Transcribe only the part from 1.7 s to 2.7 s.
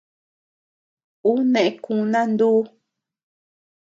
kuna ndúu.